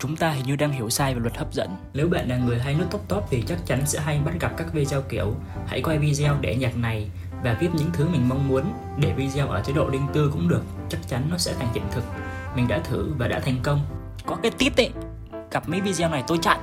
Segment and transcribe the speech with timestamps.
[0.00, 1.76] Chúng ta hình như đang hiểu sai về luật hấp dẫn.
[1.94, 4.52] Nếu bạn là người hay nút top top thì chắc chắn sẽ hay bắt gặp
[4.56, 5.34] các video kiểu,
[5.66, 7.10] hãy quay video để nhạc này
[7.42, 10.48] và viết những thứ mình mong muốn để video ở chế độ riêng tư cũng
[10.48, 10.62] được.
[10.88, 12.04] Chắc chắn nó sẽ thành hiện thực.
[12.56, 13.80] Mình đã thử và đã thành công.
[14.26, 14.90] Có cái tip ấy.
[15.50, 16.58] Gặp mấy video này tôi chặn.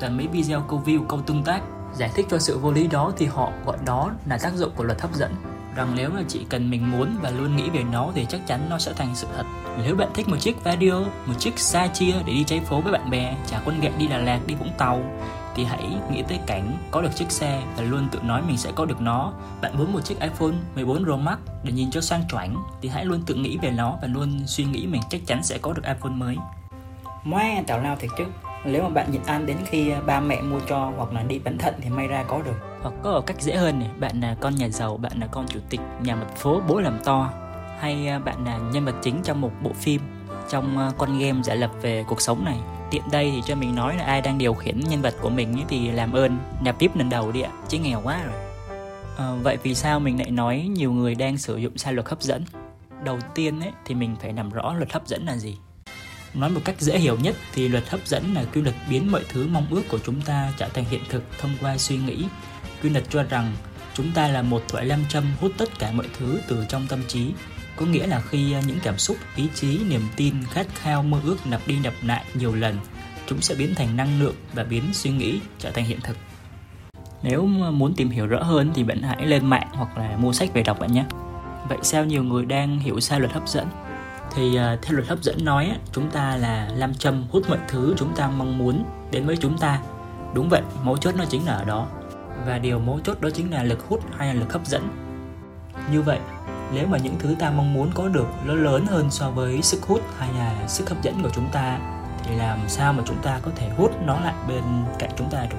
[0.00, 1.62] Toàn mấy video câu view, câu tương tác
[1.94, 4.84] giải thích cho sự vô lý đó thì họ gọi đó là tác dụng của
[4.84, 5.34] luật hấp dẫn
[5.74, 8.66] rằng nếu mà chỉ cần mình muốn và luôn nghĩ về nó thì chắc chắn
[8.70, 9.44] nó sẽ thành sự thật
[9.84, 12.92] nếu bạn thích một chiếc radio, một chiếc xa chia để đi cháy phố với
[12.92, 15.02] bạn bè trả con ghẹ đi Đà Lạt, đi Vũng Tàu,
[15.54, 18.72] thì hãy nghĩ tới cảnh có được chiếc xe và luôn tự nói mình sẽ
[18.74, 19.32] có được nó.
[19.62, 23.04] Bạn muốn một chiếc iPhone 14 Pro Max để nhìn cho sang chảnh thì hãy
[23.04, 25.82] luôn tự nghĩ về nó và luôn suy nghĩ mình chắc chắn sẽ có được
[25.84, 26.36] iPhone mới.
[27.24, 28.24] Moe tào lao thiệt chứ.
[28.64, 31.38] Nếu mà bạn nhịn ăn đến khi à, ba mẹ mua cho hoặc là đi
[31.38, 32.56] bán thận thì may ra có được.
[32.82, 35.46] Hoặc có ở cách dễ hơn này, bạn là con nhà giàu, bạn là con
[35.48, 37.32] chủ tịch nhà mặt phố bố làm to
[37.78, 40.00] hay à, bạn là nhân vật chính trong một bộ phim
[40.50, 42.58] trong à, con game giả lập về cuộc sống này.
[42.90, 45.64] Tiện đây thì cho mình nói là ai đang điều khiển nhân vật của mình
[45.68, 48.34] thì làm ơn nạp tiếp lần đầu đi ạ chứ nghèo quá rồi.
[49.18, 52.22] À, vậy vì sao mình lại nói nhiều người đang sử dụng sai luật hấp
[52.22, 52.44] dẫn?
[53.04, 55.58] Đầu tiên ấy, thì mình phải làm rõ luật hấp dẫn là gì
[56.34, 59.24] nói một cách dễ hiểu nhất thì luật hấp dẫn là quy luật biến mọi
[59.28, 62.26] thứ mong ước của chúng ta trở thành hiện thực thông qua suy nghĩ.
[62.82, 63.52] Quy luật cho rằng
[63.94, 67.00] chúng ta là một thỏi nam châm hút tất cả mọi thứ từ trong tâm
[67.08, 67.32] trí.
[67.76, 71.20] Có nghĩa là khi à, những cảm xúc, ý chí, niềm tin, khát khao, mơ
[71.24, 72.78] ước lặp đi lặp lại nhiều lần,
[73.26, 76.16] chúng sẽ biến thành năng lượng và biến suy nghĩ trở thành hiện thực.
[77.22, 80.54] Nếu muốn tìm hiểu rõ hơn thì bạn hãy lên mạng hoặc là mua sách
[80.54, 81.04] về đọc bạn nhé.
[81.68, 83.66] Vậy sao nhiều người đang hiểu sai luật hấp dẫn?
[84.34, 87.94] Thì uh, theo luật hấp dẫn nói chúng ta là lam châm hút mọi thứ
[87.96, 89.80] chúng ta mong muốn đến với chúng ta.
[90.34, 91.86] Đúng vậy mấu chốt nó chính là ở đó.
[92.46, 94.88] Và điều mấu chốt đó chính là lực hút hay là lực hấp dẫn.
[95.92, 96.18] Như vậy
[96.72, 99.82] nếu mà những thứ ta mong muốn có được nó lớn hơn so với sức
[99.82, 101.78] hút hay là sức hấp dẫn của chúng ta
[102.24, 104.62] thì làm sao mà chúng ta có thể hút nó lại bên
[104.98, 105.56] cạnh chúng ta được?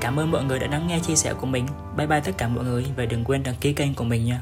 [0.00, 1.66] Cảm ơn mọi người đã lắng nghe chia sẻ của mình.
[1.96, 4.40] Bye bye tất cả mọi người và đừng quên đăng ký kênh của mình nha.